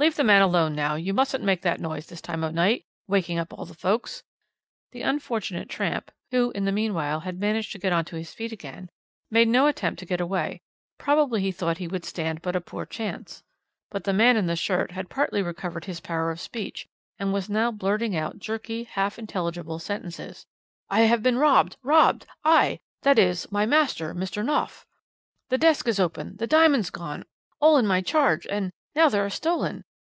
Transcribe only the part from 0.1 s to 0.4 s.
the man